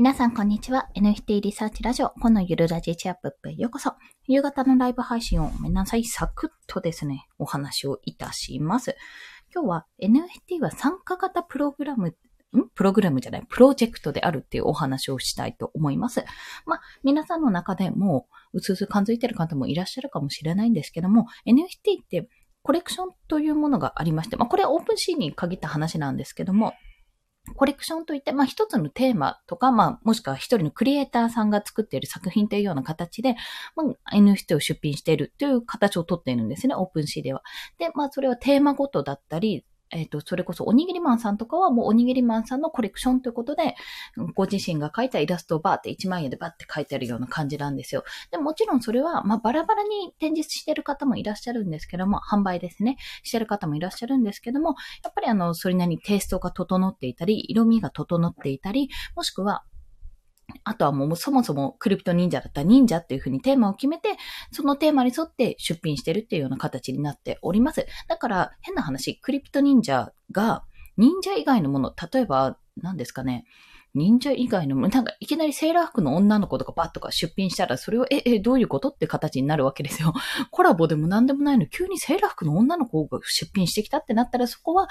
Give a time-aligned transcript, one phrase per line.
[0.00, 0.88] 皆さん、こんにちは。
[0.96, 3.92] NFT リサーチラジオ、このゆるラジチアップへようこそ。
[4.26, 8.96] 夕方のライブ配信をごめんなさい、サクッとですね、お話をいたします。
[9.54, 12.14] 今日は NFT は参加型プログラム、ん？
[12.74, 16.24] プログラムじゃない、プロジェクトであるっていうお話をしたいと思います。
[16.64, 22.26] まあ、皆さんの中でもう、うつうつ感づいてる方もいらっしゃるかもしれないんですけども、NFT って
[22.62, 26.72] コレクションというものがありまして、まあ、これはオープンシーンに限った話なんですけども、
[27.56, 33.36] コレクションといって、まあ一つのテーマとか、まあもしくは一人のクリエイターさんが作っている作品というような形で、
[33.76, 37.42] まあ NFT を出品しているという形をとっているんですね、オープンシーでは。
[37.78, 43.74] で、まあそれはテーマごとだったり、えっ、ー、と、それこそおにぎりマンさんとかはもうおにぎりマンさんのコレクションということで、
[44.34, 48.04] ご自身が描いたイラストをバーって1万円でバーって描いてあるような感じなんですよ。
[48.30, 59.64] でもちろんそれは、まあ、バラバラに展示してる方もいらっしゃるんですけども、販売ですね、してる方もいらっしゃるんですけども、やっぱりあの、それなりにテイストが整っていたり、色味が整っていたり、もしくは、
[60.64, 64.16] あとはもうそもそもクリプト忍者だったら忍者っていうふうにテーマを決めて、
[64.52, 67.86] そのテーマに沿って出品してるっていうような形になっております。
[68.08, 70.64] だから変な話、クリプト忍者が
[70.96, 73.44] 忍者以外のもの、例えば何ですかね、
[73.94, 80.12] 忍者以外の、なんかいきなりセーラー服の女の子とかバッとか出品したら、それを、え、え、どういうことって形になるわけですよ。
[80.50, 84.88] コラボでも何でもないの急にセーラー服の女の子が出品してきたってなったら、そこは、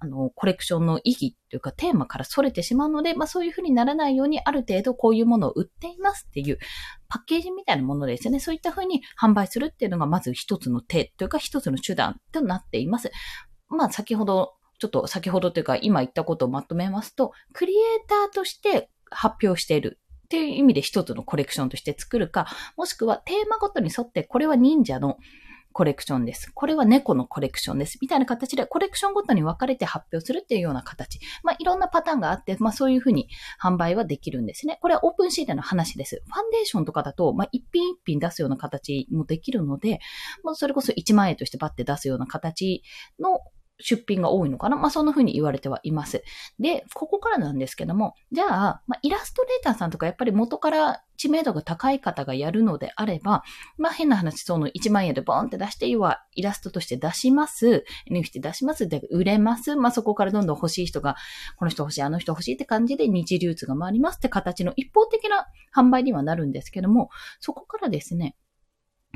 [0.00, 6.58] あの、コレクションの意義というかテーマから逸れてしまうので、まあそういうふうにならないように、ある程度こういうものを売っていますっていう、
[7.08, 8.40] パッケージみたいなものですよね。
[8.40, 13.10] そういったふうに販売するっていうのが、まず一つの手というか一つの手段となっています。
[13.68, 25.18] まあ先ほどちょっと先ほどというか今言ったことをまとめますと、クリエイターとして発表しているっていう意味で一つのコレクションとして作るか、もしくはテーマごとに沿ってこれは忍者の
[25.72, 26.50] コレクションです。
[26.52, 27.96] これは猫のコレクションです。
[28.00, 31.20] みたいな形でコレクションごとに分かれて発表するっていうような形。
[31.44, 33.28] まあ、いろんなパターンがあって、まあ、そういうふうに
[33.62, 34.78] 販売はできるんですね。
[34.82, 36.24] これはオープンシーでの話です。
[36.26, 40.00] ファンデーションとかだと、まあ、一品一品出すような形もできるので、
[40.42, 42.82] まあ、それこそ1万円としてバッて出すような形
[43.20, 43.40] の
[43.78, 44.76] 出品が多いのかな？
[44.76, 46.22] まあ、そんな風に言われてはいます。
[46.60, 53.42] で、ここからなんですけども、じゃあ、まあ、イラストレーターさんとかやっぱり元から知名度が高い方がやるのであれば、
[53.78, 57.84] まあ、変な話、その1万円でボーンって出して、要はイラストとして出します。
[58.10, 58.88] NFT 出します。
[58.88, 59.74] で、売れます。
[59.74, 61.16] まあ、そこからどんどん欲しい人が、
[61.58, 67.10] この人欲しい、あの人欲しいって感じで二次流通が回りますって形の一方的な販売にはなるんですけども、
[67.40, 68.36] そこからですね、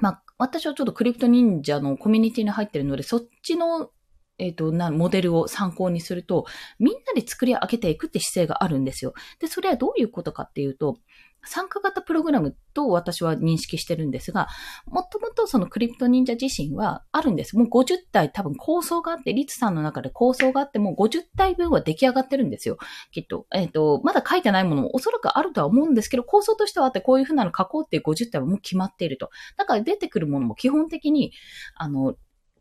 [0.00, 3.90] まあ、私はちょっとクリプト忍者のコミュニティに入ってるので、そっちの
[4.38, 6.44] えっ、ー、と、な、モデルを参考にすると、
[6.78, 9.14] みんなで作り上げていくって姿勢があるんですよ。
[9.38, 10.98] で、それはどういうことかっていうと、
[11.46, 14.48] 参加型プログラムと私は認識してるんですが、
[14.86, 17.56] もともとそのクリプト忍者自身はあるんです。
[17.56, 22.78] もう50体多分構想があって、リツさんの中で構想があってもう50体分は出来上がってるんですよ。
[23.12, 23.46] きっと。
[23.54, 29.30] えっ、ー、と、まだ書いてないものもおそらくあるとは思うんですけど、構想としてはあってこういうふうなの書こうっていう50体はもう決まっていると。
[29.56, 31.32] だから出てくるものも基本的に、
[31.76, 32.14] あの、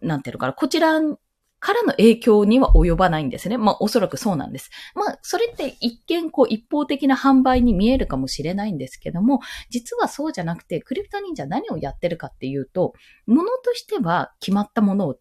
[0.00, 1.00] なんていうのかな、こちら
[1.60, 3.58] からの影響には及ばないんですね。
[3.58, 4.70] まあ、おそらくそうなんです。
[4.94, 12.94] まあ、それって一見、こう、一方的な販売に見えるかもしれないんですけども、実はそうじゃなくて、クリプト忍者何をやってるかっていうと、
[13.26, 15.16] ものとしては決まったものを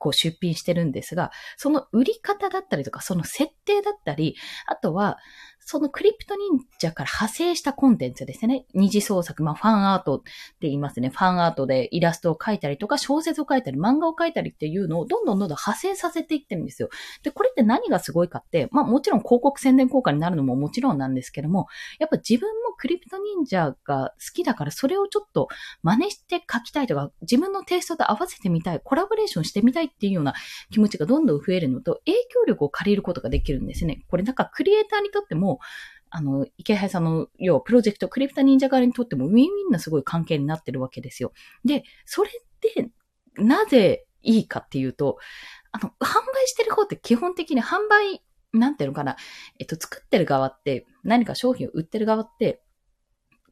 [0.00, 4.34] こう出品してるんですが、その売り方だったりとか、その設定だったり、
[4.66, 5.18] あとは、
[5.60, 8.64] そのクリプト忍者から派生したコンテンツですね。
[8.74, 10.30] 二次創作、まあファンアートって
[10.62, 11.10] 言いますね。
[11.10, 16.88] ファンアートでイラストを描いたりとか、小説を書いたり、漫画を描いたりっていうのをどんどんどんどん派生させていってるんですよ。
[17.22, 21.66] で、これって何がすごいかって、まあもちろん広告宣伝効果になるのももちろんなんですけども、
[21.98, 25.48] やっぱ自分クリプト忍者が好きだからそれをちょっと
[25.82, 30.32] 真似して書きたいとか、自分のテイストと合わせてみたい、コラボレーションしてみたいっていうような
[30.70, 34.04] 気持ちがどんどん増えるのと、影響力を借りることができるんですね。
[34.08, 35.60] これなんかクリエイターにとっても、
[36.08, 41.32] あの、池原さんの、要はプロジェクト、クリプタ忍者側にとってもウィンウィンなすごい関係になってるわけですよ。
[41.64, 42.90] で、それって
[43.36, 45.18] なぜいいかっていうと、
[45.72, 49.16] あの、販売してる方って基本的に販売、なんていうのかな、
[49.60, 52.62] えっと、作ってる側って、何か商品を売ってる側って、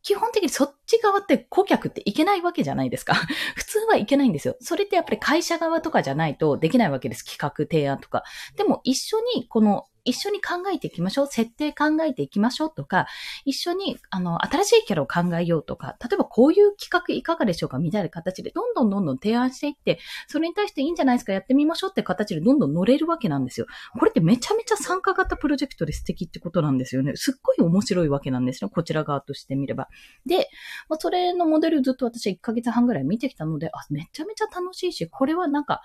[0.03, 3.15] 基本的にそっち側って顧客っていけないわけじゃないですか。
[3.57, 4.57] 普通はいけないんですよ。
[4.61, 7.25] それってやっぱり会社側とかじゃないとできないわけです。
[7.25, 8.25] 企画、提案とか。
[8.57, 11.27] でも一緒にこの一緒に考えていきましょう。
[11.27, 13.07] 設定考えていきましょうとか、
[13.45, 23.67] 一緒に、あの、新しいキャラを考えようとか、例えばこういう企画いかがでしょうかみたいな形で、どんどんどんどん提案していって、それに対していいんじゃないですかやってみましょうって形でどんどん乗れるわけなんですよ。
[23.99, 27.13] これってめちゃめちゃ参加型プロジェクトで素敵ってことなんですよね。
[27.17, 28.71] すっごい面白いわけなんですよ。
[28.71, 29.89] こちら側としてみれば。
[30.25, 30.49] で、
[30.89, 35.83] まあ、それのモデルずっと私は1ヶ月半ぐらい見てきたので、あ、めちゃめちゃ楽しいし、これはなんか、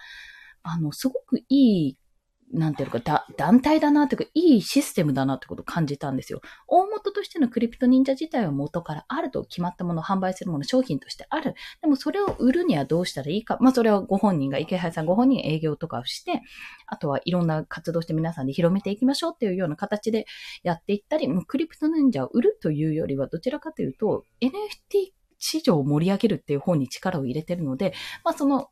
[0.63, 1.97] あの、すごくいい
[2.51, 6.41] なんていうか、だ、団体だなっていうか、いいシステムだなってことを感じたんですよ。
[6.67, 11.55] 大元としてのクリプト忍者自体は元からあると決まったもの、販売するもの、商品としてある。
[11.81, 13.57] でもそれを売るにはどうしたらいいか。
[13.59, 16.41] まあそれはご本人が、池原さんご本人営業とかをして、
[16.85, 20.25] あとはいろんな活動して皆さんで広めていきましょうっていうような形で
[20.61, 27.93] やっていったり、もうクリプト忍者を売るというよりは、どちらかというと、NFT 市場を盛り上げるっていう方に力を入れてるので、
[28.23, 28.69] まあその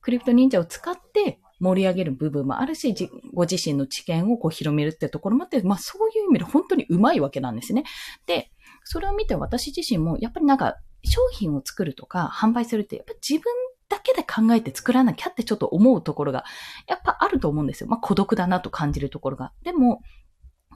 [0.00, 2.94] クリプト忍者を使って盛り上げる部分もあるし、
[3.32, 7.84] ご自身の知見をこう広めるってところもあって、まあそういう意味で本当にうまいわけなんですね。
[8.26, 8.50] で、
[8.84, 13.52] それを見て私自身も、やっぱりなんか商品を作るとか販売するって、やっぱ自分
[13.88, 16.44] だけで考えて作らなきゃってちょっと思うところが、
[16.86, 17.88] やっぱあると思うんですよ。
[17.88, 19.52] まあ孤独だなと感じるところが。
[19.62, 20.02] でも、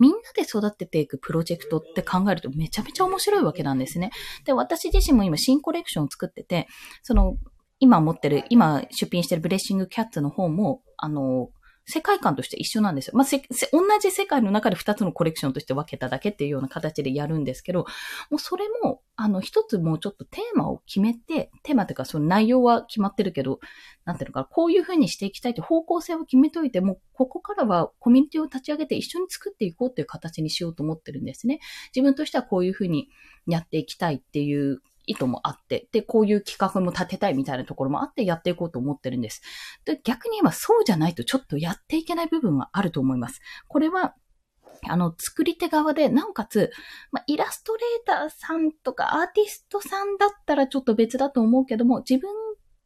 [0.01, 4.11] みんなで育てていくプロジェクトって考えるとめちゃめちゃ面白いわけなんですね。
[4.45, 6.69] で、私自身も今新コレクションを作ってて、
[7.03, 7.37] その
[7.81, 11.51] 今持ってる、今出品してるブレッシングキャッツの方も、あの、
[11.91, 13.13] 世界観として一緒なんですよ。
[13.17, 13.43] まあ、せ、
[13.73, 17.87] 同じ世界の中で二つのコレクションとして分けただけっていうような形でやるんですけど、
[18.31, 23.59] もうそれも、あの、一つもうちょっとテーマを決めて、テーマっていうかその内容は決まってるけど、
[24.05, 31.59] なんていうのか、こういうふうにしていきたいって方向性を決めといて、もうここからはコミュニティを立ち上げて一緒に作っていこうっていう形にしようと思ってるんですね。
[31.97, 33.09] 自分としてはこういうふうに
[33.47, 39.43] やっていきたいっていう意図もあって、で、こういう企画も立てたいみたいなところもあってやっていこうと思ってるんです。
[39.85, 43.41] で、逆に言えばそうじゃないとちょっとやっていけない部分はあると思います。
[43.67, 44.15] これは、
[44.87, 46.71] あの、作り手側で、なおかつ、
[47.11, 52.31] まあ、イラストレーターさんとかアーティストさんだったらちょっと別だと思うけども、自分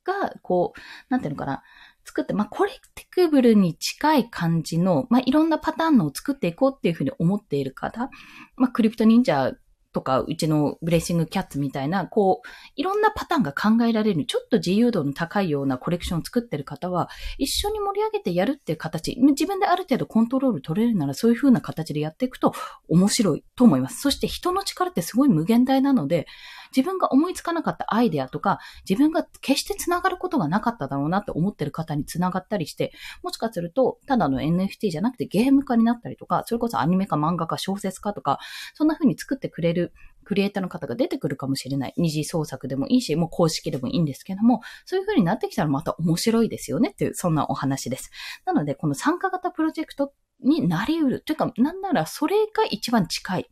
[0.04, 0.80] が、こう、
[1.10, 1.62] なんていうのかな、
[2.04, 8.10] 作って、まあ、コレクティブルに近い感じの、まあ、いろんなパターンのを作っていこうっていうふうに思っている方、
[8.56, 9.52] まあ、クリプト忍者
[9.92, 17.08] とか、うちのブレッシングキャッツみたいな、こう、いろんなパターンが考えられる、ちょっと自由度の高いようなコレクションを作ってる方は、
[17.38, 22.54] 一緒に盛り上げてやるっていう形、自分である程度コントロール取れるなら、そういう風な形でやっていくと
[22.88, 24.00] 面白いと思います。
[24.00, 26.26] そして人の力ってすごい無限大なので、
[26.74, 28.58] 自分が思いつかなかったアイデアとか、
[28.88, 32.92] 自分が決して繋がることがなかっただろうなって思ってる方に繋がったりして、
[33.22, 38.38] もしかすると、ただの NFT じゃなくてゲーム化になったりとか、それこそアニメ化、漫画化、小説化とか、
[38.74, 39.92] そんな風に作ってくれる
[40.24, 41.94] クリエイターの方が出てくるかもしれない。
[41.96, 48.10] 二次創作でもいいし、もう公式でもいいんですけども、そういう風になってきたらまた面白いですよねっていう、そんなお話です。
[48.46, 51.20] なので、この参加型プロジェクトになり得る。
[51.20, 53.50] というか、なんならそれが一番近い。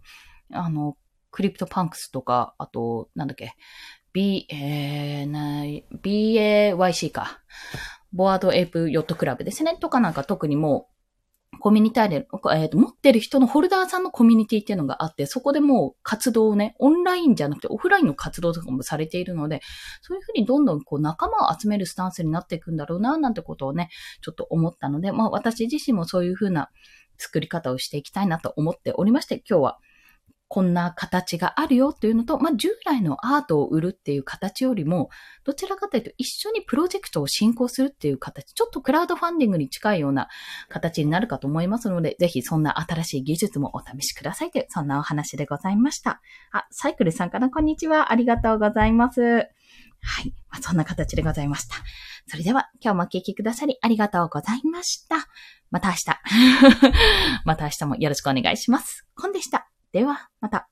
[0.53, 0.97] あの、
[1.31, 3.55] CryptoPunks とか、あと、なんだっけ、
[4.13, 5.63] B、えー、な
[6.03, 7.41] BAYC か。
[8.13, 9.77] Bored Ape Yacht Club ですね。
[9.81, 10.91] とかなんか特にもう、
[11.59, 12.17] コミュニティで、
[12.55, 19.61] えーと、持ってる人のホルダーさんのコミュニティっていうのがあって、そこでもう活動をね、オンラインじゃなくてオフラインの活動とかもされているので、
[20.01, 23.91] そういうふうにどんどんこう仲間を集めるスタンスになっていくんだろうな、なんてことをね、
[24.23, 26.71] ちょっと思ったので、まあ私自身もそういうふうな
[27.19, 29.79] 作り方をしていきたいなと思っておりまして、今日は
[30.53, 35.09] こんな形があるよっていうのと、まあ、従来のアートを売るっていう形よりも、
[35.45, 40.27] どちらかというと一緒にプロジェクトを進行するっていう形、ちょっとクラウドファンディングに近いような
[40.69, 46.21] 形になるかと思いますので、ぜひそんな新しい技術もお試しくださいという、そんなお話でございました。
[46.51, 48.11] あ、サイクルさんかなこんにちは。
[48.11, 49.21] ありがとうございます。
[49.23, 50.35] はい。
[50.51, 51.77] まあ、そんな形でございました。
[52.27, 55.29] それでは、今日もお聞きくださりありがとうございました。
[55.71, 56.91] また明日。
[57.47, 59.07] また明日もよろしくお願いします。
[59.15, 59.70] コンでした。
[59.93, 60.69] では、また。